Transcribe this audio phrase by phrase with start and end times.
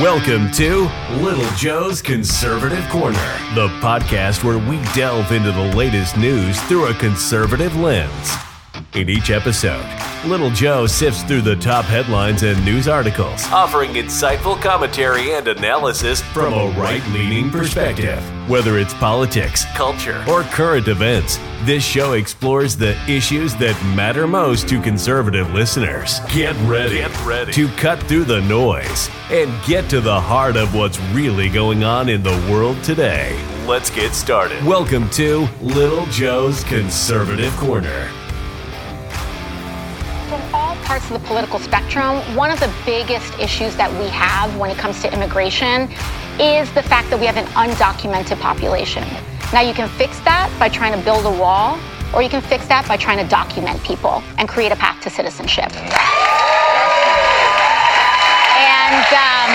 [0.00, 0.90] Welcome to
[1.22, 3.12] Little Joe's Conservative Corner,
[3.54, 8.43] the podcast where we delve into the latest news through a conservative lens.
[8.94, 9.84] In each episode,
[10.24, 16.22] Little Joe sifts through the top headlines and news articles, offering insightful commentary and analysis
[16.22, 18.22] from a right leaning perspective.
[18.48, 24.68] Whether it's politics, culture, or current events, this show explores the issues that matter most
[24.68, 26.20] to conservative listeners.
[26.32, 30.72] Get ready, get ready to cut through the noise and get to the heart of
[30.72, 33.36] what's really going on in the world today.
[33.66, 34.64] Let's get started.
[34.64, 38.08] Welcome to Little Joe's Conservative Corner
[40.94, 44.78] parts of the political spectrum, one of the biggest issues that we have when it
[44.78, 45.90] comes to immigration
[46.38, 49.02] is the fact that we have an undocumented population.
[49.52, 51.80] Now, you can fix that by trying to build a wall,
[52.14, 55.10] or you can fix that by trying to document people and create a path to
[55.10, 55.66] citizenship.
[58.54, 59.50] And um,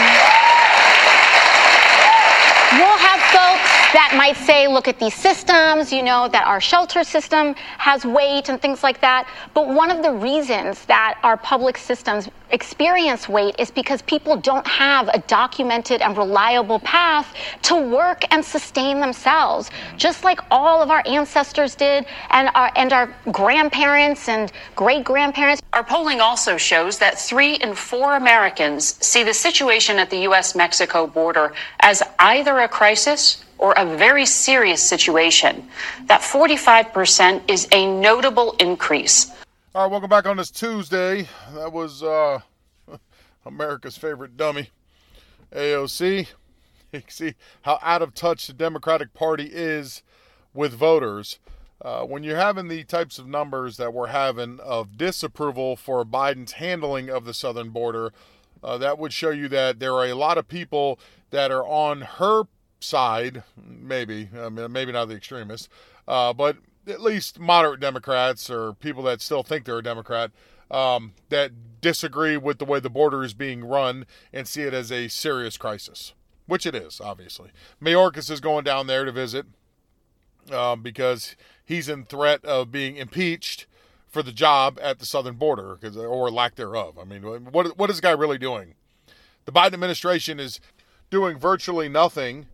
[2.83, 7.03] we'll have folks that might say, look at these systems, you know, that our shelter
[7.03, 9.27] system has weight and things like that.
[9.53, 14.65] But one of the reasons that our public systems experience weight is because people don't
[14.67, 20.89] have a documented and reliable path to work and sustain themselves, just like all of
[20.89, 25.61] our ancestors did and our, and our grandparents and great grandparents.
[25.73, 30.55] Our polling also shows that three in four Americans see the situation at the U.S.
[30.55, 35.67] Mexico border as either a crisis or a very serious situation.
[36.05, 39.31] That 45% is a notable increase.
[39.75, 41.27] All right, welcome back on this Tuesday.
[41.53, 42.39] That was uh,
[43.45, 44.69] America's favorite dummy,
[45.53, 46.27] AOC.
[46.91, 50.01] You can see how out of touch the Democratic Party is
[50.53, 51.39] with voters.
[51.81, 56.53] Uh, when you're having the types of numbers that we're having of disapproval for Biden's
[56.53, 58.11] handling of the southern border,
[58.63, 60.99] uh, that would show you that there are a lot of people
[61.29, 62.43] that are on her
[62.79, 65.69] side, maybe, I mean, maybe not the extremists,
[66.07, 70.31] uh, but at least moderate Democrats or people that still think they're a Democrat
[70.71, 74.91] um, that disagree with the way the border is being run and see it as
[74.91, 76.13] a serious crisis,
[76.45, 77.51] which it is, obviously.
[77.81, 79.45] Mayorkas is going down there to visit
[80.51, 83.67] um, because he's in threat of being impeached
[84.07, 86.97] for the job at the southern border or lack thereof.
[86.99, 88.73] I mean, what what is the guy really doing?
[89.45, 90.59] The Biden administration is
[91.09, 92.47] doing virtually nothing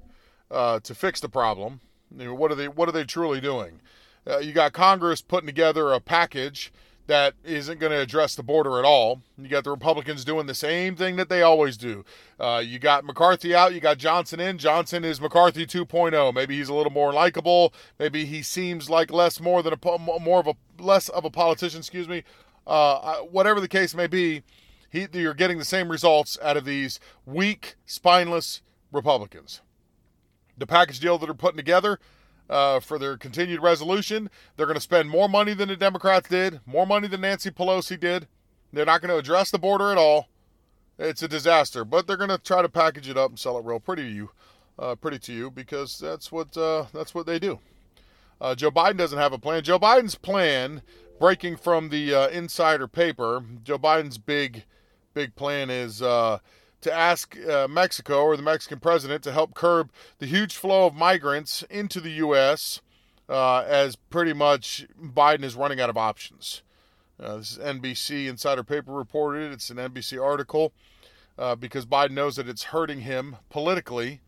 [0.52, 1.82] uh, to fix the problem.
[2.16, 3.82] You know, what are they What are they truly doing?
[4.28, 6.72] Uh, you got Congress putting together a package
[7.08, 9.22] that isn't going to address the border at all.
[9.38, 12.04] You got the Republicans doing the same thing that they always do.
[12.40, 14.58] Uh, you got McCarthy out, you got Johnson in.
[14.58, 16.34] Johnson is McCarthy 2.0.
[16.34, 17.74] Maybe he's a little more likable.
[18.00, 21.80] Maybe he seems like less more than a more of a less of a politician.
[21.80, 22.24] Excuse me.
[22.66, 24.42] Uh, whatever the case may be,
[24.90, 29.62] he, you're getting the same results out of these weak, spineless Republicans
[30.58, 32.00] the package deal that they're putting together
[32.50, 34.30] uh, for their continued resolution.
[34.56, 38.00] They're going to spend more money than the Democrats did, more money than Nancy Pelosi
[38.00, 38.28] did.
[38.72, 40.28] They're not going to address the border at all.
[40.98, 43.66] It's a disaster, but they're going to try to package it up and sell it
[43.66, 44.32] real pretty to you,
[44.80, 47.60] uh, pretty to you, because that's what uh, that's what they do.
[48.40, 49.64] Uh, Joe Biden doesn't have a plan.
[49.64, 50.82] Joe Biden's plan,
[51.20, 54.64] breaking from the uh, insider paper, Joe Biden's big,
[55.14, 56.40] big plan is uh,
[56.86, 60.94] to ask uh, Mexico or the Mexican president to help curb the huge flow of
[60.94, 62.80] migrants into the U.S.
[63.28, 66.62] Uh, as pretty much Biden is running out of options.
[67.20, 69.52] Uh, this is NBC Insider Paper reported.
[69.52, 70.74] It's an NBC article
[71.40, 74.22] uh, because Biden knows that it's hurting him politically.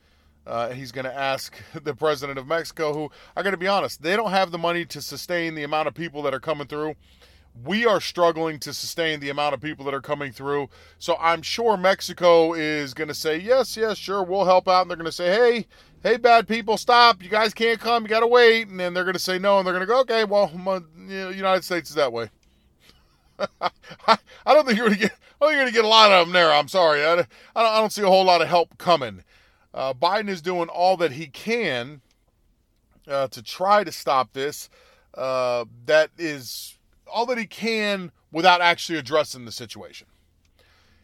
[0.48, 4.02] Uh, he's going to ask the president of Mexico, who I got to be honest,
[4.02, 6.96] they don't have the money to sustain the amount of people that are coming through
[7.64, 10.70] we are struggling to sustain the amount of people that are coming through.
[11.00, 14.82] So I'm sure Mexico is going to say, yes, yes, sure, we'll help out.
[14.82, 15.68] And they're going to say, hey,
[16.04, 17.24] hey, bad people, stop.
[17.24, 18.04] You guys can't come.
[18.04, 18.68] You got to wait.
[18.68, 19.58] And then they're going to say no.
[19.58, 22.30] And they're going to go, okay, well, the United States is that way.
[23.62, 25.18] I don't think you're going to get.
[25.40, 26.52] You're going to get a lot of them there.
[26.52, 27.06] I'm sorry.
[27.06, 29.24] I, I, don't, I don't see a whole lot of help coming.
[29.72, 32.02] Uh, Biden is doing all that he can
[33.08, 34.68] uh, to try to stop this.
[35.14, 36.77] Uh, that is
[37.12, 40.08] all that he can without actually addressing the situation.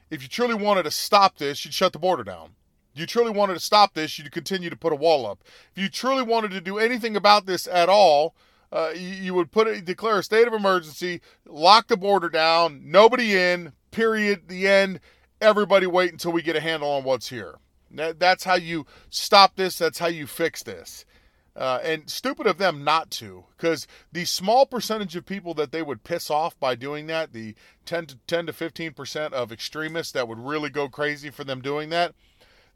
[0.09, 2.51] If you truly wanted to stop this, you'd shut the border down.
[2.93, 5.39] If you truly wanted to stop this, you'd continue to put a wall up.
[5.75, 8.35] If you truly wanted to do anything about this at all,
[8.71, 13.35] uh, you, you, would put declare a state of emergency, lock the border down, nobody
[13.35, 14.99] in, period, the end.
[15.41, 17.55] Everybody wait until we get a handle on what's here.
[17.91, 19.77] That, that's how you stop this.
[19.77, 21.05] That's how you fix this.
[21.55, 25.83] Uh, and stupid of them not to, because the small percentage of people that they
[25.83, 27.53] would piss off by doing that, the
[27.85, 31.61] 10 to 10 to 15 percent of extremists that would really go crazy for them
[31.61, 32.15] doing that,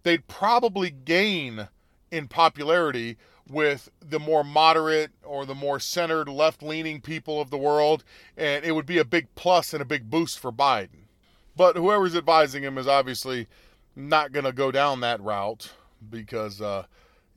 [0.03, 1.69] they'd probably gain
[2.11, 3.17] in popularity
[3.49, 8.03] with the more moderate or the more centered left leaning people of the world,
[8.35, 11.07] and it would be a big plus and a big boost for Biden.
[11.55, 13.47] But whoever's advising him is obviously
[13.95, 15.73] not going to go down that route
[16.07, 16.85] because uh,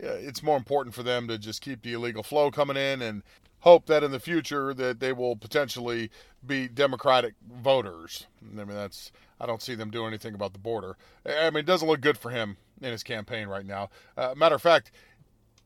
[0.03, 3.23] it's more important for them to just keep the illegal flow coming in and
[3.61, 6.11] hope that in the future that they will potentially
[6.45, 8.27] be Democratic voters.
[8.43, 10.97] I mean, that's I don't see them doing anything about the border.
[11.27, 13.91] I mean, it doesn't look good for him in his campaign right now.
[14.17, 14.91] Uh, matter of fact,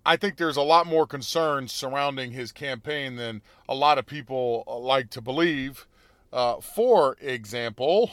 [0.06, 4.64] I think there's a lot more concern surrounding his campaign than a lot of people
[4.82, 5.86] like to believe.
[6.32, 8.10] Uh, for example,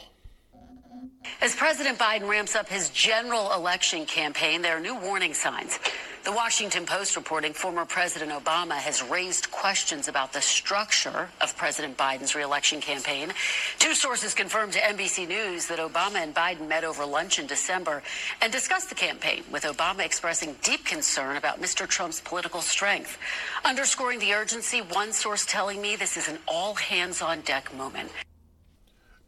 [1.41, 5.79] as President Biden ramps up his general election campaign, there are new warning signs.
[6.23, 11.97] The Washington Post reporting former President Obama has raised questions about the structure of President
[11.97, 13.31] Biden's reelection campaign.
[13.79, 18.03] Two sources confirmed to NBC News that Obama and Biden met over lunch in December
[18.39, 21.87] and discussed the campaign, with Obama expressing deep concern about Mr.
[21.87, 23.17] Trump's political strength.
[23.65, 28.11] Underscoring the urgency, one source telling me this is an all hands on deck moment.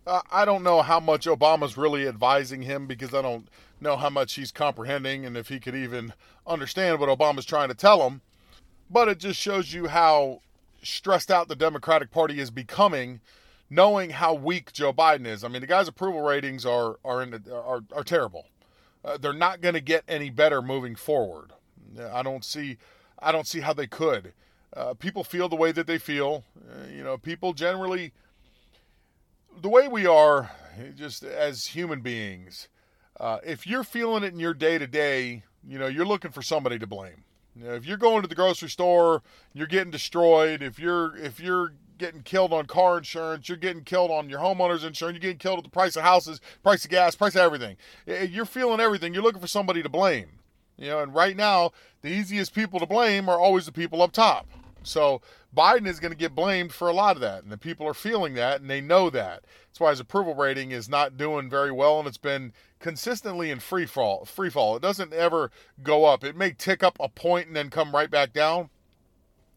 [0.05, 3.47] I don't know how much Obama's really advising him because I don't
[3.79, 6.13] know how much he's comprehending and if he could even
[6.45, 8.21] understand what Obama's trying to tell him.
[8.89, 10.41] But it just shows you how
[10.83, 13.21] stressed out the Democratic Party is becoming,
[13.69, 15.43] knowing how weak Joe Biden is.
[15.43, 18.47] I mean, the guy's approval ratings are are in, are, are terrible.
[19.05, 21.51] Uh, they're not going to get any better moving forward.
[22.11, 22.77] I don't see
[23.19, 24.33] I don't see how they could.
[24.75, 26.43] Uh, people feel the way that they feel.
[26.57, 28.11] Uh, you know, people generally
[29.61, 30.51] the way we are,
[30.95, 32.67] just as human beings,
[33.19, 36.41] uh, if you're feeling it in your day to day, you know, you're looking for
[36.41, 37.23] somebody to blame.
[37.55, 39.21] You know, if you're going to the grocery store,
[39.53, 40.63] you're getting destroyed.
[40.63, 44.83] If you're if you're getting killed on car insurance, you're getting killed on your homeowner's
[44.83, 47.77] insurance, you're getting killed at the price of houses, price of gas, price of everything.
[48.07, 49.13] You're feeling everything.
[49.13, 50.39] You're looking for somebody to blame.
[50.77, 51.71] You know, and right now,
[52.01, 54.47] the easiest people to blame are always the people up top.
[54.83, 55.21] So
[55.55, 57.93] Biden is going to get blamed for a lot of that, and the people are
[57.93, 59.43] feeling that, and they know that.
[59.67, 63.59] That's why his approval rating is not doing very well, and it's been consistently in
[63.59, 64.25] free fall.
[64.25, 64.75] Free fall.
[64.75, 65.51] It doesn't ever
[65.81, 66.23] go up.
[66.23, 68.69] It may tick up a point and then come right back down.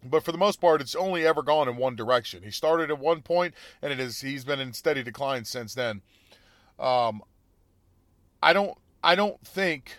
[0.03, 2.43] But for the most part, it's only ever gone in one direction.
[2.43, 6.03] He started at one point, and it is he's been in steady decline since then.
[6.79, 7.23] Um,
[8.43, 9.99] I don't I don't think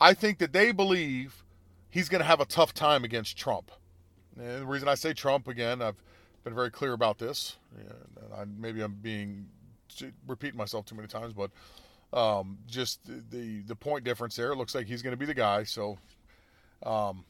[0.00, 1.44] I think that they believe
[1.90, 3.70] he's going to have a tough time against Trump.
[4.38, 5.96] And the reason I say Trump again, I've
[6.44, 7.56] been very clear about this.
[8.36, 9.46] I, maybe I'm being
[10.26, 11.50] repeating myself too many times, but
[12.12, 14.52] um, just the the point difference there.
[14.52, 15.64] It looks like he's going to be the guy.
[15.64, 15.98] So
[16.84, 17.24] um,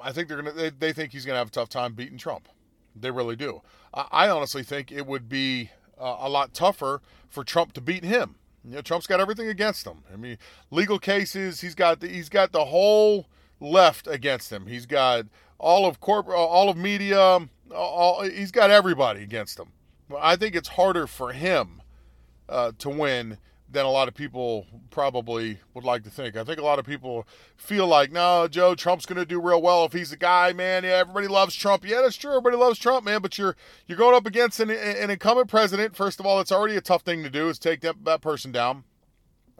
[0.00, 2.18] I think they're gonna they, they think he's going to have a tough time beating
[2.18, 2.48] Trump.
[2.94, 3.62] They really do.
[3.94, 8.04] I, I honestly think it would be uh, a lot tougher for Trump to beat
[8.04, 8.36] him.
[8.64, 10.04] You know, Trump's got everything against him.
[10.12, 10.38] I mean,
[10.70, 11.60] legal cases.
[11.60, 13.26] He's got the, he's got the whole
[13.58, 14.66] left against him.
[14.66, 15.26] He's got
[15.62, 17.38] all of corporate, all of media.
[17.74, 19.68] All, he's got everybody against him.
[20.20, 21.80] I think it's harder for him
[22.48, 23.38] uh, to win
[23.70, 26.36] than a lot of people probably would like to think.
[26.36, 27.26] I think a lot of people
[27.56, 30.84] feel like, no, Joe, Trump's going to do real well if he's the guy, man.
[30.84, 31.88] Yeah, everybody loves Trump.
[31.88, 32.32] Yeah, that's true.
[32.32, 33.22] Everybody loves Trump, man.
[33.22, 33.56] But you're
[33.86, 35.96] you're going up against an, an incumbent president.
[35.96, 38.52] First of all, it's already a tough thing to do is take that, that person
[38.52, 38.84] down.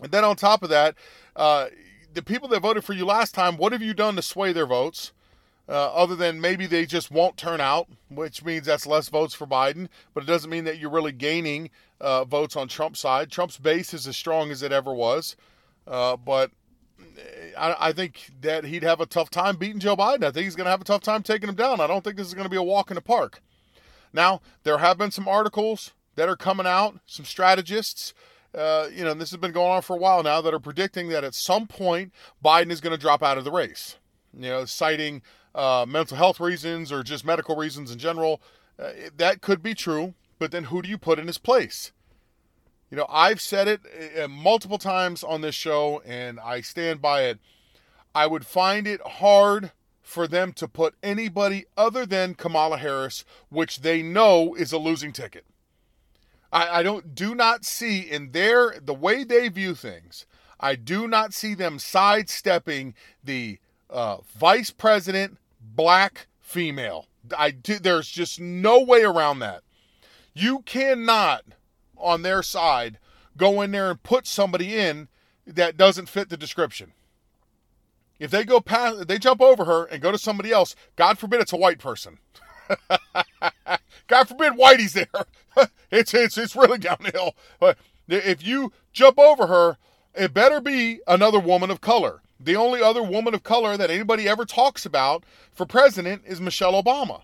[0.02, 0.96] And then on top of that,
[1.34, 1.69] uh,
[2.12, 4.67] the people that voted for you last time, what have you done to sway their
[4.67, 5.12] votes?
[5.72, 9.46] Uh, other than maybe they just won't turn out, which means that's less votes for
[9.46, 13.31] Biden, but it doesn't mean that you're really gaining uh, votes on Trump's side.
[13.31, 15.34] Trump's base is as strong as it ever was,
[15.86, 16.50] uh, but
[17.56, 20.24] I, I, think that he'd have a tough time beating Joe Biden.
[20.24, 21.81] I think he's going to have a tough time taking him down.
[21.81, 23.41] I don't think this is going to be a walk in the park.
[24.12, 28.12] Now, there have been some articles that are coming out, some strategists
[28.55, 31.08] uh, you know, this has been going on for a while now, that are predicting
[31.08, 32.12] that at some point
[32.44, 33.96] Biden is going to drop out of the race.
[34.38, 35.22] You know, citing
[35.55, 38.41] uh, mental health reasons or just medical reasons in general.
[38.79, 41.93] Uh, that could be true, but then who do you put in his place?
[42.91, 43.81] You know, I've said it
[44.23, 47.39] uh, multiple times on this show, and I stand by it.
[48.15, 53.81] I would find it hard for them to put anybody other than Kamala Harris, which
[53.81, 55.47] they know is a losing ticket.
[56.53, 60.27] I, I don't do not see in their the way they view things.
[60.61, 62.94] I do not see them sidestepping
[63.25, 65.39] the uh, vice president
[65.74, 67.06] black female.
[67.36, 69.62] I do, there's just no way around that.
[70.34, 71.44] You cannot
[71.96, 72.98] on their side
[73.36, 75.08] go in there and put somebody in
[75.46, 76.93] that doesn't fit the description.
[78.19, 80.76] If they go past, they jump over her and go to somebody else.
[80.96, 82.19] God forbid it's a white person.
[84.06, 85.06] God forbid Whitey's there.
[85.91, 87.34] it's it's it's really downhill.
[87.58, 89.76] But if you jump over her,
[90.14, 92.22] it better be another woman of color.
[92.44, 96.82] The only other woman of color that anybody ever talks about for president is Michelle
[96.82, 97.22] Obama.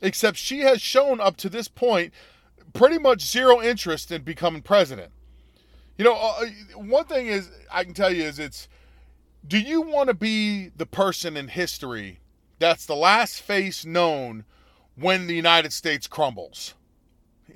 [0.00, 2.12] Except she has shown up to this point
[2.72, 5.12] pretty much zero interest in becoming president.
[5.96, 8.68] You know, uh, one thing is I can tell you is it's
[9.46, 12.18] do you want to be the person in history
[12.58, 14.44] that's the last face known
[14.96, 16.74] when the United States crumbles?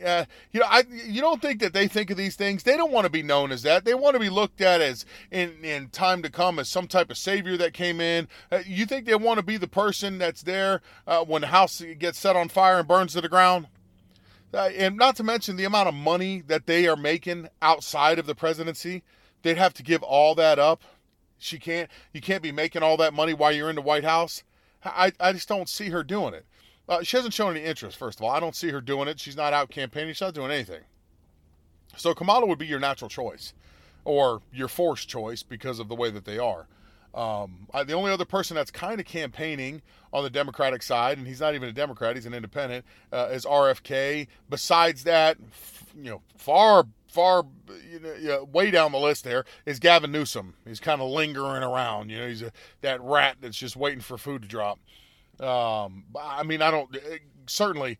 [0.05, 2.63] Uh, you know, I you don't think that they think of these things.
[2.63, 3.85] They don't want to be known as that.
[3.85, 7.11] They want to be looked at as in in time to come as some type
[7.11, 8.29] of savior that came in.
[8.51, 11.83] Uh, you think they want to be the person that's there uh, when the house
[11.99, 13.67] gets set on fire and burns to the ground?
[14.53, 18.27] Uh, and not to mention the amount of money that they are making outside of
[18.27, 19.03] the presidency.
[19.43, 20.83] They'd have to give all that up.
[21.39, 21.89] She can't.
[22.13, 24.43] You can't be making all that money while you're in the White House.
[24.85, 26.47] I, I just don't see her doing it.
[26.91, 28.33] Uh, she hasn't shown any interest, first of all.
[28.33, 29.21] I don't see her doing it.
[29.21, 30.13] She's not out campaigning.
[30.13, 30.81] She's not doing anything.
[31.97, 33.55] So Kamala would be your natural choice
[34.05, 36.67] or your forced choice because of the way that they are.
[37.15, 39.83] Um, I, the only other person that's kind of campaigning
[40.13, 43.45] on the Democratic side, and he's not even a Democrat, he's an independent, uh, is
[43.45, 44.27] RFK.
[44.49, 47.45] Besides that, f- you know, far, far,
[47.93, 50.55] you know, way down the list there is Gavin Newsom.
[50.67, 52.11] He's kind of lingering around.
[52.11, 54.79] You know, he's a, that rat that's just waiting for food to drop.
[55.41, 57.99] Um, I mean, I don't eh, certainly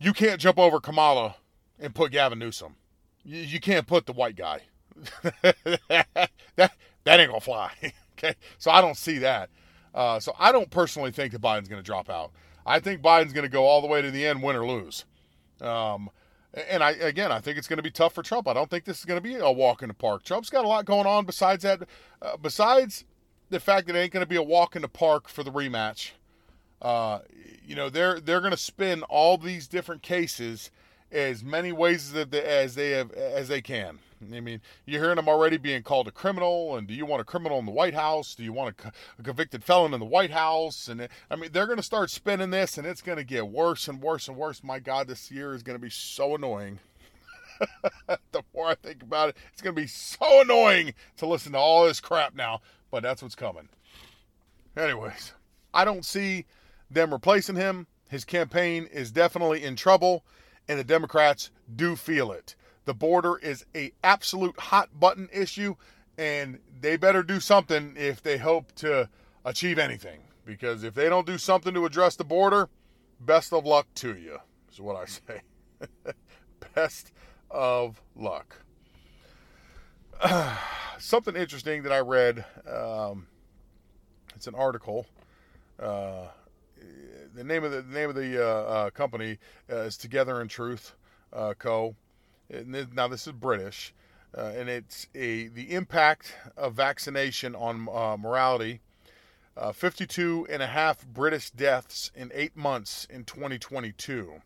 [0.00, 1.36] you can't jump over Kamala
[1.78, 2.76] and put Gavin Newsom.
[3.24, 4.62] You, you can't put the white guy.
[5.42, 6.18] that
[6.58, 6.72] that
[7.06, 7.70] ain't gonna fly.
[8.18, 9.50] okay, so I don't see that.
[9.94, 12.30] Uh, so I don't personally think that Biden's going to drop out.
[12.66, 15.04] I think Biden's going to go all the way to the end, win or lose.
[15.60, 16.10] Um,
[16.70, 18.48] and I again, I think it's going to be tough for Trump.
[18.48, 20.24] I don't think this is going to be a walk in the park.
[20.24, 21.82] Trump's got a lot going on besides that.
[22.20, 23.04] Uh, besides
[23.50, 25.50] the fact that it ain't going to be a walk in the park for the
[25.50, 26.12] rematch.
[26.80, 27.20] Uh,
[27.66, 30.70] you know, they're they're going to spin all these different cases
[31.10, 33.98] as many ways as they, as they have as they can.
[34.20, 37.24] I mean, you're hearing them already being called a criminal, and do you want a
[37.24, 38.34] criminal in the White House?
[38.34, 40.88] Do you want a, a convicted felon in the White House?
[40.88, 43.86] And I mean, they're going to start spinning this, and it's going to get worse
[43.86, 44.64] and worse and worse.
[44.64, 46.80] My God, this year is going to be so annoying.
[48.32, 51.58] the more I think about it, it's going to be so annoying to listen to
[51.58, 52.60] all this crap now.
[52.90, 53.68] But that's what's coming.
[54.76, 55.32] Anyways,
[55.74, 56.46] I don't see
[56.90, 57.86] them replacing him.
[58.08, 60.24] His campaign is definitely in trouble,
[60.66, 62.54] and the Democrats do feel it.
[62.84, 65.76] The border is a absolute hot button issue,
[66.16, 69.08] and they better do something if they hope to
[69.44, 70.20] achieve anything.
[70.46, 72.70] Because if they don't do something to address the border,
[73.20, 74.38] best of luck to you,
[74.72, 75.42] is what I say.
[76.74, 77.12] best
[77.50, 78.56] of luck.
[80.98, 82.44] something interesting that I read.
[82.66, 83.26] Um,
[84.34, 85.06] it's an article.
[85.78, 86.28] Uh,
[87.34, 89.38] the name of the, the name of the uh, uh, company
[89.70, 90.94] uh, is Together in Truth
[91.32, 91.94] uh, Co.
[92.50, 93.94] Now this is British,
[94.36, 97.80] uh, and it's a the impact of vaccination on
[98.20, 98.80] morality.
[99.72, 104.40] 52 and a half British deaths in eight months in 2022.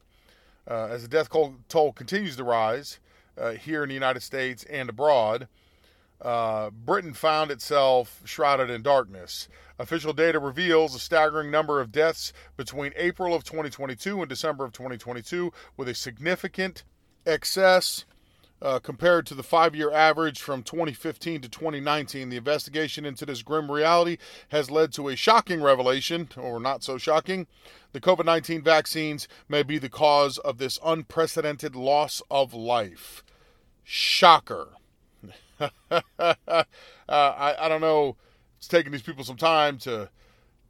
[0.67, 1.29] as the death
[1.69, 2.99] toll continues to rise
[3.61, 5.49] here in the United States and abroad,
[6.23, 9.49] uh, Britain found itself shrouded in darkness.
[9.79, 14.73] Official data reveals a staggering number of deaths between April of 2022 and December of
[14.73, 16.85] 2022, with a significant
[17.26, 18.05] excess
[18.62, 22.29] uh, compared to the five year average from 2015 to 2019.
[22.29, 24.19] The investigation into this grim reality
[24.50, 27.49] has led to a shocking revelation, or not so shocking.
[27.93, 33.25] The COVID 19 vaccines may be the cause of this unprecedented loss of life.
[33.83, 34.69] Shocker.
[35.90, 36.64] uh,
[37.09, 38.16] I, I don't know.
[38.59, 40.09] It's taking these people some time to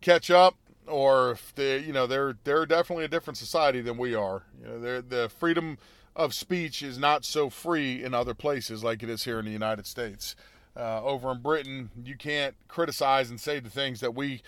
[0.01, 0.57] catch up,
[0.87, 4.45] or if they, you know, they're they're definitely a different society than we are.
[4.61, 5.79] You know, the freedom
[6.15, 9.51] of speech is not so free in other places like it is here in the
[9.51, 10.37] United States.
[10.75, 14.43] Uh, over in Britain, you can't criticize and say the things that we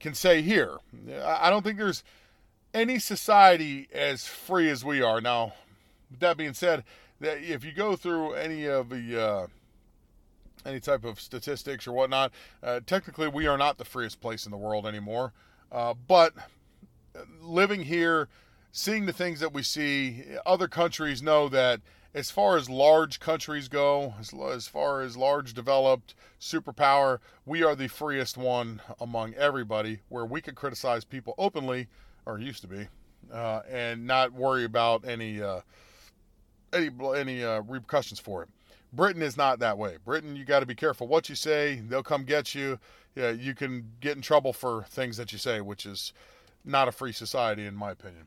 [0.00, 0.78] can say here.
[1.24, 2.02] I don't think there's
[2.74, 5.20] any society as free as we are.
[5.20, 5.54] Now,
[6.10, 6.84] with that being said,
[7.20, 9.46] if you go through any of the uh,
[10.68, 12.32] any type of statistics or whatnot.
[12.62, 15.32] Uh, technically, we are not the freest place in the world anymore.
[15.72, 16.34] Uh, but
[17.40, 18.28] living here,
[18.70, 21.80] seeing the things that we see, other countries know that
[22.14, 27.74] as far as large countries go, as, as far as large developed superpower, we are
[27.74, 31.86] the freest one among everybody where we could criticize people openly,
[32.24, 32.88] or used to be,
[33.32, 35.60] uh, and not worry about any uh,
[36.72, 38.48] any any uh, repercussions for it.
[38.92, 39.96] Britain is not that way.
[40.04, 41.80] Britain, you got to be careful what you say.
[41.88, 42.78] They'll come get you.
[43.14, 46.12] Yeah, you can get in trouble for things that you say, which is
[46.64, 48.26] not a free society, in my opinion.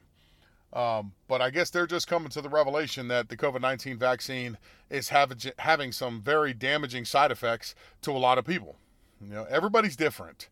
[0.74, 4.58] Um, but I guess they're just coming to the revelation that the COVID 19 vaccine
[4.90, 8.76] is having, having some very damaging side effects to a lot of people.
[9.22, 10.50] You know, everybody's different.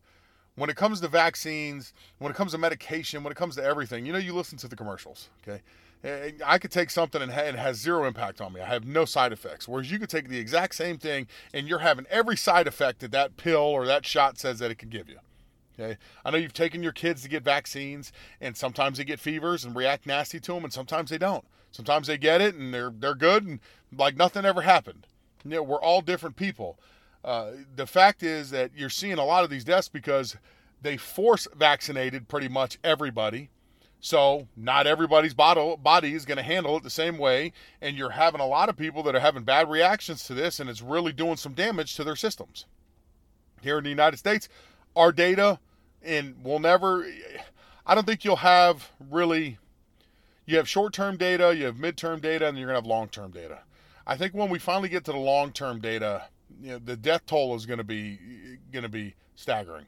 [0.56, 4.04] When it comes to vaccines, when it comes to medication, when it comes to everything,
[4.04, 5.62] you know, you listen to the commercials, okay?
[6.02, 8.60] I could take something and it has zero impact on me.
[8.60, 9.68] I have no side effects.
[9.68, 13.12] Whereas you could take the exact same thing and you're having every side effect that
[13.12, 15.18] that pill or that shot says that it can give you.
[15.78, 15.98] Okay.
[16.24, 19.74] I know you've taken your kids to get vaccines, and sometimes they get fevers and
[19.74, 21.44] react nasty to them, and sometimes they don't.
[21.70, 23.60] Sometimes they get it and they're they're good and
[23.96, 25.06] like nothing ever happened.
[25.44, 26.78] You know, we're all different people.
[27.24, 30.36] Uh, the fact is that you're seeing a lot of these deaths because
[30.82, 33.50] they force vaccinated pretty much everybody.
[34.00, 37.52] So not everybody's body is going to handle it the same way,
[37.82, 40.70] and you're having a lot of people that are having bad reactions to this, and
[40.70, 42.66] it's really doing some damage to their systems.
[43.60, 44.48] Here in the United States,
[44.96, 45.58] our data
[46.02, 47.06] and we'll never
[47.86, 49.58] I don't think you'll have really
[50.46, 53.60] you have short-term data, you have mid-term data and you're going to have long-term data.
[54.06, 56.24] I think when we finally get to the long-term data,
[56.60, 58.18] you know, the death toll is going to be
[58.72, 59.86] going to be staggering.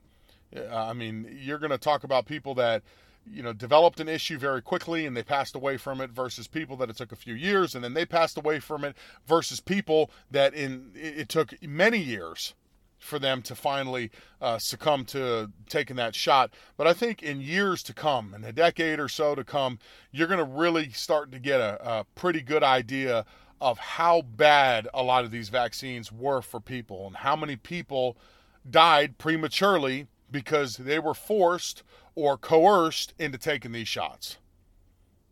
[0.71, 2.83] I mean, you're going to talk about people that
[3.30, 6.76] you know developed an issue very quickly and they passed away from it versus people
[6.76, 10.10] that it took a few years and then they passed away from it versus people
[10.30, 12.54] that in it took many years
[13.02, 14.10] for them to finally
[14.40, 16.54] uh, succumb to taking that shot.
[16.76, 19.80] But I think in years to come, in a decade or so to come,
[20.12, 23.26] you're going to really start to get a, a pretty good idea
[23.60, 28.16] of how bad a lot of these vaccines were for people and how many people
[28.68, 31.82] died prematurely because they were forced
[32.14, 34.38] or coerced into taking these shots.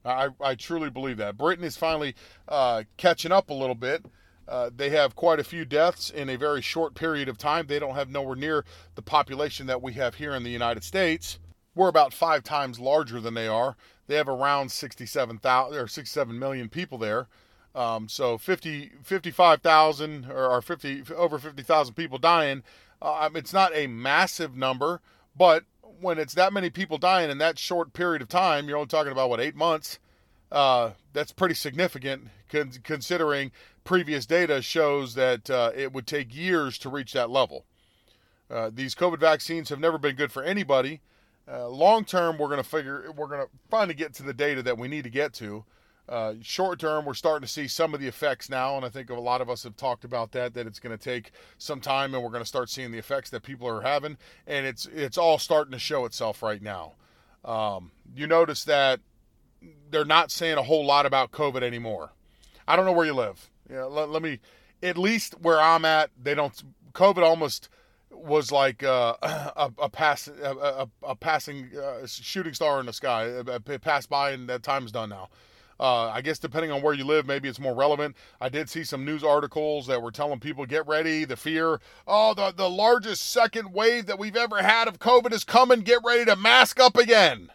[0.04, 1.36] I, I truly believe that.
[1.36, 2.14] Britain is finally
[2.48, 4.04] uh, catching up a little bit.
[4.48, 7.66] Uh, they have quite a few deaths in a very short period of time.
[7.66, 8.64] They don't have nowhere near
[8.94, 11.38] the population that we have here in the United States.
[11.74, 13.76] We're about five times larger than they are.
[14.08, 17.28] They have around 67,000 or 67 million people there.
[17.76, 22.64] Um, so 50, 55,000 or 50 over 50,000 people dying.
[23.02, 25.00] Uh, it's not a massive number,
[25.36, 25.64] but
[26.00, 29.12] when it's that many people dying in that short period of time, you're only talking
[29.12, 29.98] about what eight months.
[30.50, 33.52] Uh, that's pretty significant con- considering
[33.84, 37.64] previous data shows that uh, it would take years to reach that level.
[38.50, 41.00] Uh, these COVID vaccines have never been good for anybody.
[41.50, 44.62] Uh, long term, we're going to figure we're going to finally get to the data
[44.62, 45.64] that we need to get to.
[46.10, 49.10] Uh, short term, we're starting to see some of the effects now, and I think
[49.10, 50.54] a lot of us have talked about that.
[50.54, 53.30] That it's going to take some time, and we're going to start seeing the effects
[53.30, 56.94] that people are having, and it's it's all starting to show itself right now.
[57.44, 58.98] Um, you notice that
[59.88, 62.10] they're not saying a whole lot about COVID anymore.
[62.66, 63.48] I don't know where you live.
[63.68, 64.40] Know, let, let me,
[64.82, 66.60] at least where I'm at, they don't.
[66.92, 67.68] COVID almost
[68.10, 72.92] was like uh, a, a pass a, a, a passing uh, shooting star in the
[72.92, 73.26] sky.
[73.26, 75.28] It passed by and that time's done now.
[75.80, 78.14] Uh, I guess depending on where you live, maybe it's more relevant.
[78.38, 81.24] I did see some news articles that were telling people get ready.
[81.24, 85.42] The fear, oh, the the largest second wave that we've ever had of COVID is
[85.42, 85.80] coming.
[85.80, 87.48] Get ready to mask up again.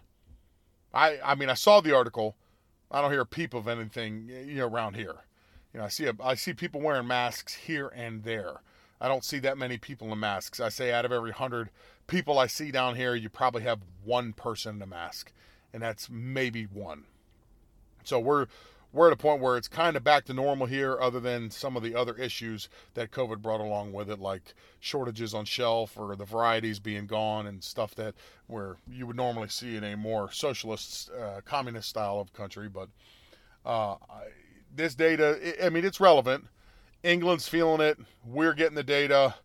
[0.91, 2.35] I I mean I saw the article.
[2.89, 5.17] I don't hear a peep of anything you know around here.
[5.71, 8.61] You know I see a, I see people wearing masks here and there.
[8.99, 10.59] I don't see that many people in masks.
[10.59, 11.69] I say out of every hundred
[12.07, 15.31] people I see down here, you probably have one person in a mask,
[15.71, 17.05] and that's maybe one.
[18.07, 18.47] So we're
[18.95, 21.75] we're at a point where it's kind of back to normal here, other than some
[21.75, 26.15] of the other issues that COVID brought along with it, like shortages on shelf or
[26.15, 28.15] the varieties being gone and stuff that
[28.47, 32.69] where you would normally see in a more socialist, uh, communist style of country.
[32.69, 32.87] But
[33.65, 33.95] uh,
[34.73, 36.45] this data, I mean, it's relevant.
[37.03, 37.97] England's feeling it.
[38.25, 39.35] We're getting the data.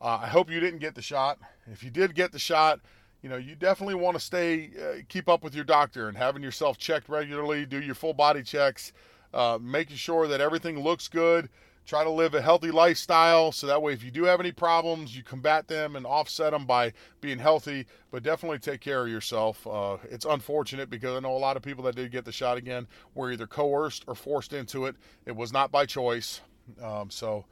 [0.00, 1.38] Uh, I hope you didn't get the shot.
[1.70, 2.80] If you did get the shot,
[3.26, 6.44] you know, you definitely want to stay, uh, keep up with your doctor and having
[6.44, 8.92] yourself checked regularly, do your full body checks,
[9.34, 11.48] uh, making sure that everything looks good.
[11.84, 15.16] Try to live a healthy lifestyle so that way, if you do have any problems,
[15.16, 17.86] you combat them and offset them by being healthy.
[18.12, 19.66] But definitely take care of yourself.
[19.66, 22.56] Uh, it's unfortunate because I know a lot of people that did get the shot
[22.56, 22.86] again
[23.16, 24.94] were either coerced or forced into it.
[25.26, 26.42] It was not by choice.
[26.80, 27.44] Um, so,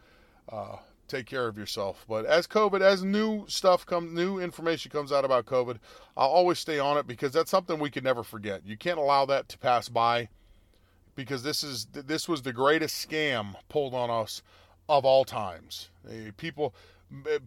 [0.48, 0.76] uh,
[1.09, 2.05] take care of yourself.
[2.09, 5.79] But as COVID, as new stuff comes, new information comes out about COVID,
[6.17, 8.62] I'll always stay on it because that's something we can never forget.
[8.64, 10.29] You can't allow that to pass by
[11.14, 14.43] because this is this was the greatest scam pulled on us
[14.88, 15.90] of all times.
[16.11, 16.75] Eh, people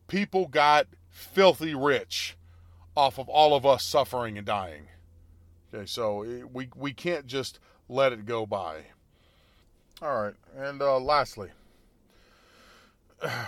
[0.07, 2.37] people got filthy rich
[2.95, 4.87] off of all of us suffering and dying.
[5.73, 8.85] Okay, so eh, we we can't just let it go by.
[10.01, 11.49] All right, and uh, lastly,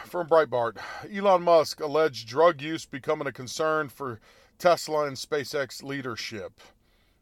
[0.06, 0.78] from Breitbart
[1.14, 4.20] Elon Musk alleged drug use becoming a concern for
[4.58, 6.60] Tesla and SpaceX leadership.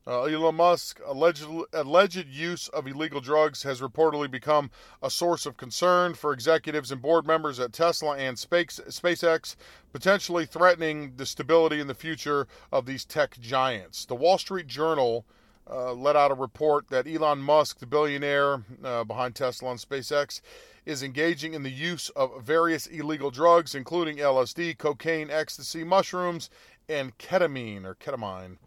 [0.08, 4.72] Uh, Elon Musk alleged, alleged use of illegal drugs has reportedly become
[5.04, 9.58] a source of concern for executives and board members at Tesla and Space, SpaceX,
[9.92, 14.06] potentially threatening the stability and the future of these tech giants.
[14.06, 15.26] The Wall Street Journal
[15.70, 20.40] uh, let out a report that Elon Musk, the billionaire uh, behind Tesla and SpaceX,
[20.88, 26.50] is engaging in the use of various illegal drugs, including LSD, cocaine, ecstasy, mushrooms,
[26.88, 28.58] and ketamine or ketamine.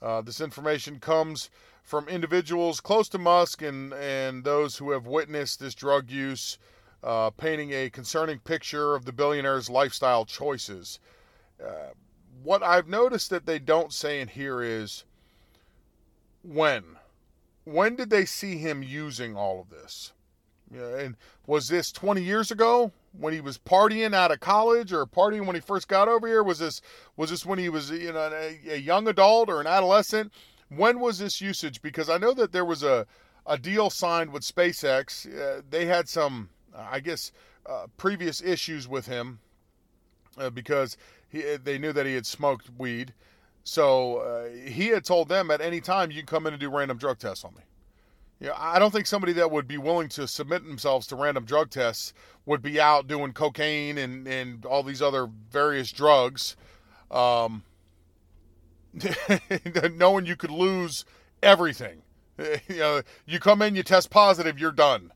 [0.00, 1.50] Uh, this information comes
[1.82, 6.56] from individuals close to Musk and, and those who have witnessed this drug use,
[7.02, 11.00] uh, painting a concerning picture of the billionaire's lifestyle choices.
[11.60, 11.90] Uh,
[12.44, 15.02] what I've noticed that they don't say in here is
[16.44, 16.84] when.
[17.64, 20.12] When did they see him using all of this?
[20.74, 25.06] Yeah, and was this 20 years ago when he was partying out of college or
[25.06, 26.42] partying when he first got over here?
[26.42, 26.82] Was this
[27.16, 30.32] was this when he was you know a, a young adult or an adolescent?
[30.68, 31.80] When was this usage?
[31.82, 33.06] Because I know that there was a
[33.46, 35.26] a deal signed with SpaceX.
[35.26, 37.32] Uh, they had some, I guess,
[37.64, 39.38] uh, previous issues with him
[40.36, 40.96] uh, because
[41.28, 43.14] he, they knew that he had smoked weed.
[43.64, 46.70] So uh, he had told them at any time you can come in and do
[46.70, 47.62] random drug tests on me.
[48.38, 51.70] Yeah, I don't think somebody that would be willing to submit themselves to random drug
[51.70, 52.12] tests
[52.44, 56.54] would be out doing cocaine and, and all these other various drugs,
[57.10, 57.64] um,
[59.94, 61.04] knowing you could lose
[61.42, 62.02] everything.
[62.68, 65.10] You know, you come in, you test positive, you're done.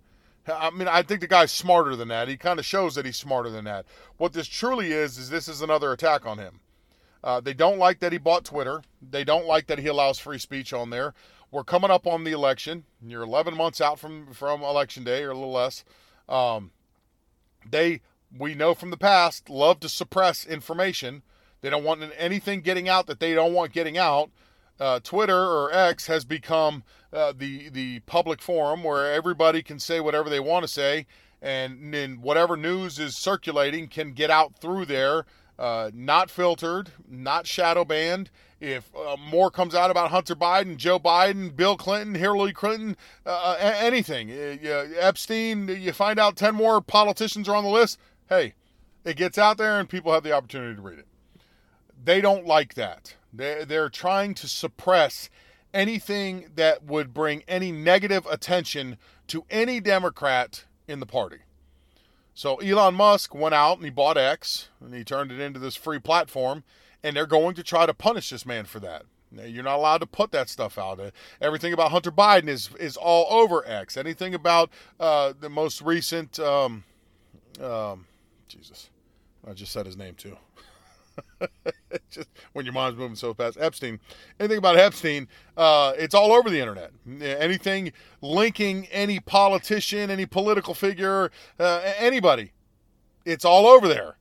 [0.49, 2.29] I mean, I think the guy's smarter than that.
[2.29, 3.85] He kind of shows that he's smarter than that.
[4.17, 6.61] What this truly is, is this is another attack on him.
[7.23, 8.83] Uh, they don't like that he bought Twitter.
[9.03, 11.13] They don't like that he allows free speech on there.
[11.51, 12.85] We're coming up on the election.
[13.05, 15.85] You're 11 months out from from election day, or a little less.
[16.29, 16.71] Um,
[17.69, 18.01] they,
[18.37, 21.23] we know from the past, love to suppress information.
[21.61, 24.31] They don't want anything getting out that they don't want getting out.
[24.79, 30.01] Uh, Twitter or X has become uh, the the public forum where everybody can say
[30.01, 31.07] whatever they want to say,
[31.43, 35.27] and then whatever news is circulating can get out through there
[35.61, 38.31] uh, not filtered, not shadow banned.
[38.61, 42.97] If uh, more comes out about Hunter Biden, Joe Biden, Bill Clinton, Hillary Clinton,
[43.27, 48.55] uh, uh anything, Epstein, you find out 10 more politicians are on the list, hey,
[49.05, 51.07] it gets out there and people have the opportunity to read it.
[52.03, 53.15] They don't like that.
[53.33, 55.31] They, they're trying to suppress
[55.73, 58.97] anything that would bring any negative attention
[59.29, 61.39] to any Democrat in the party.
[62.35, 65.77] So Elon Musk went out and he bought X and he turned it into this
[65.77, 66.65] free platform,
[67.03, 69.05] and they're going to try to punish this man for that.
[69.33, 71.01] You're not allowed to put that stuff out.
[71.41, 73.97] Everything about Hunter Biden is is all over X.
[73.97, 76.83] Anything about uh, the most recent, um,
[77.61, 78.07] um,
[78.49, 78.91] Jesus,
[79.47, 80.37] I just said his name too.
[82.11, 83.57] just when your mind's moving so fast.
[83.61, 84.01] Epstein.
[84.39, 86.91] Anything about Epstein, uh, it's all over the internet.
[87.21, 92.53] Anything linking any politician, any political figure, uh, anybody,
[93.25, 94.17] it's all over there.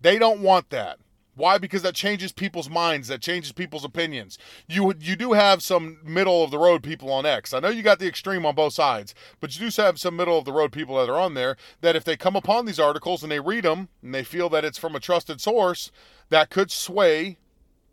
[0.00, 0.98] They don't want that.
[1.36, 1.58] Why?
[1.58, 3.08] Because that changes people's minds.
[3.08, 4.38] That changes people's opinions.
[4.68, 7.52] You you do have some middle of the road people on X.
[7.52, 10.38] I know you got the extreme on both sides, but you do have some middle
[10.38, 11.56] of the road people that are on there.
[11.80, 14.64] That if they come upon these articles and they read them and they feel that
[14.64, 15.90] it's from a trusted source,
[16.30, 17.38] that could sway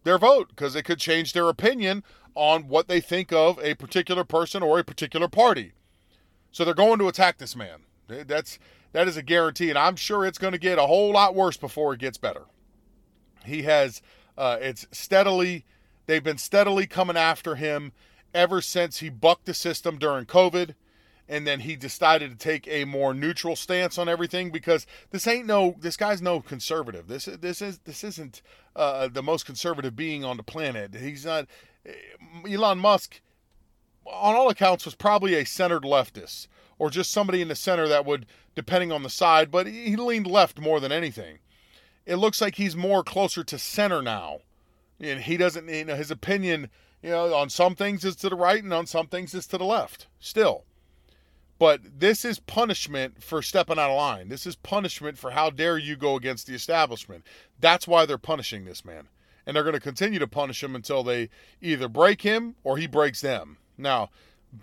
[0.04, 2.04] their vote because it could change their opinion
[2.36, 5.74] on what they think of a particular person or a particular party.
[6.52, 7.82] So they're going to attack this man.
[8.08, 8.60] That's
[8.94, 11.56] that is a guarantee, and I'm sure it's going to get a whole lot worse
[11.56, 12.44] before it gets better.
[13.46, 14.02] He has,
[14.38, 15.66] uh, it's steadily,
[16.08, 17.94] they've been steadily coming after him
[18.34, 20.76] ever since he bucked the system during COVID.
[21.32, 25.46] And then he decided to take a more neutral stance on everything because this ain't
[25.46, 27.08] no, this guy's no conservative.
[27.08, 28.42] This, this is, this isn't
[28.76, 30.94] uh, the most conservative being on the planet.
[30.94, 31.48] He's not,
[32.48, 33.22] Elon Musk,
[34.06, 38.06] on all accounts, was probably a centered leftist or just somebody in the center that
[38.06, 41.40] would, depending on the side, but he leaned left more than anything
[42.06, 44.40] it looks like he's more closer to center now.
[45.00, 46.70] And he doesn't, you know, his opinion,
[47.02, 49.58] you know, on some things is to the right and on some things is to
[49.58, 50.66] the left still.
[51.62, 54.30] But this is punishment for stepping out of line.
[54.30, 57.24] This is punishment for how dare you go against the establishment.
[57.60, 59.10] That's why they're punishing this man.
[59.46, 61.30] And they're going to continue to punish him until they
[61.62, 63.58] either break him or he breaks them.
[63.78, 64.10] Now,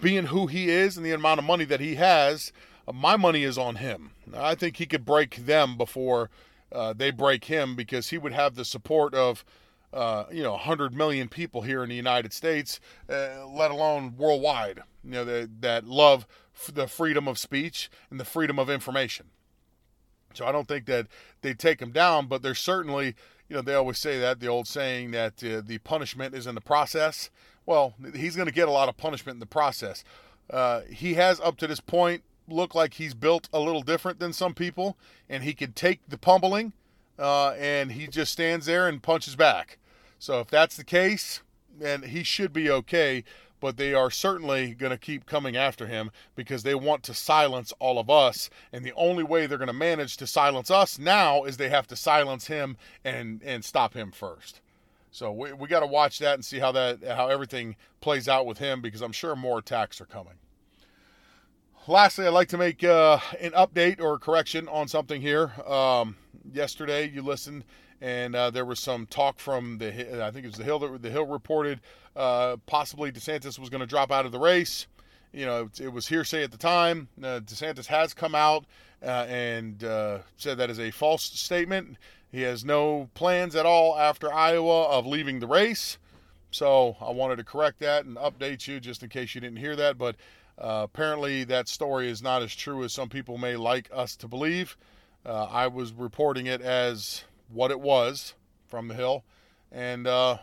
[0.01, 2.53] being who he is and the amount of money that he has,
[2.93, 4.11] my money is on him.
[4.35, 6.31] I think he could break them before
[6.73, 9.45] uh, they break him because he would have the support of
[9.93, 14.81] uh, you know 100 million people here in the United States, uh, let alone worldwide.
[15.05, 16.27] You know that that love
[16.73, 19.27] the freedom of speech and the freedom of information.
[20.35, 21.07] So I don't think that
[21.41, 23.15] they take him down, but there's certainly
[23.49, 26.55] you know, they always say that, the old saying that uh, the punishment is in
[26.55, 27.31] the process.
[27.65, 30.05] Well, he's going to get a lot of punishment in the process.
[30.51, 34.33] Uh, he has, up to this point, looked like he's built a little different than
[34.33, 34.97] some people,
[35.29, 36.73] and he can take the pummeling,
[37.19, 39.79] uh, and he just stands there and punches back.
[40.19, 41.43] So if that's the case,
[41.79, 43.25] then he should be okay
[43.61, 47.73] but they are certainly going to keep coming after him because they want to silence
[47.79, 48.51] all of us.
[48.73, 51.87] And the only way they're going to manage to silence us now is they have
[51.89, 54.61] to silence him and and stop him first.
[55.11, 58.47] So we, we got to watch that and see how that how everything plays out
[58.47, 60.35] with him because I'm sure more attacks are coming.
[61.87, 65.53] Lastly, I'd like to make uh, an update or correction on something here.
[65.67, 66.17] Um,
[66.53, 67.65] yesterday, you listened
[68.01, 69.89] and uh, there was some talk from the
[70.25, 71.81] I think it was the Hill that the Hill reported
[72.19, 74.87] uh, possibly DeSantis was going to drop out of the race.
[75.33, 77.09] You know, it, it was hearsay at the time.
[77.23, 78.65] Uh, DeSantis has come out
[79.03, 81.97] uh, and uh, said that is a false statement.
[82.31, 85.99] He has no plans at all after Iowa of leaving the race.
[86.51, 89.77] So I wanted to correct that and update you just in case you didn't hear
[89.77, 89.97] that.
[89.97, 90.17] But
[90.59, 94.29] uh, apparently, that story is not as true as some people may like us to
[94.29, 94.77] believe.
[95.25, 98.35] I was reporting it as what it was
[98.67, 99.25] from the Hill,
[99.73, 100.39] and uh,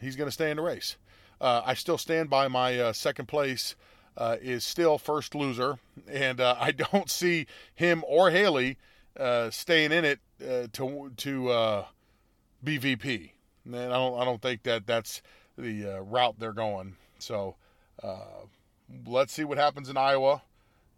[0.00, 0.96] he's going to stay in the race.
[1.40, 3.74] Uh, I still stand by my uh, second place
[4.16, 5.78] uh, is still first loser,
[6.08, 8.78] and uh, I don't see him or Haley
[9.18, 10.20] uh, staying in it
[10.72, 11.84] to to
[12.62, 13.32] be VP.
[13.64, 15.22] And I don't I don't think that that's
[15.56, 16.96] the route they're going.
[17.18, 17.56] So
[19.06, 20.42] let's see what happens in Iowa.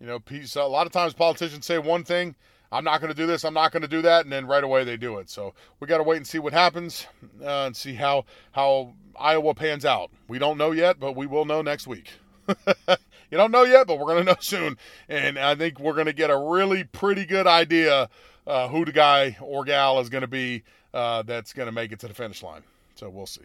[0.01, 0.57] You know, peace.
[0.57, 2.35] a lot of times politicians say one thing
[2.75, 4.65] I'm not going to do this, I'm not going to do that, and then right
[4.65, 5.31] away they do it.
[5.31, 7.07] So we got to wait and see what happens
[7.41, 10.11] uh, and see how how Iowa pans out.
[10.27, 12.11] We don't know yet, but we will know next week.
[12.49, 14.77] you don't know yet, but we're going to know soon,
[15.09, 18.09] and I think we're going to get a really pretty good idea
[18.45, 21.93] uh, who the guy or gal is going to be uh, that's going to make
[21.93, 22.63] it to the finish line.
[22.97, 23.43] So we'll see.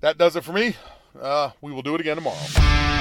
[0.00, 0.76] That does it for me.
[1.20, 2.97] Uh, we will do it again tomorrow.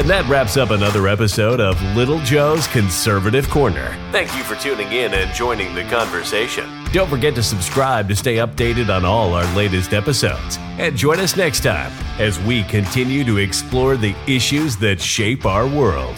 [0.00, 3.94] And that wraps up another episode of Little Joe's Conservative Corner.
[4.12, 6.64] Thank you for tuning in and joining the conversation.
[6.90, 10.56] Don't forget to subscribe to stay updated on all our latest episodes.
[10.78, 15.68] And join us next time as we continue to explore the issues that shape our
[15.68, 16.16] world.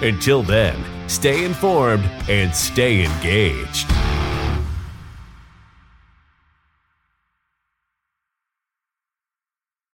[0.00, 0.76] Until then,
[1.08, 3.90] stay informed and stay engaged.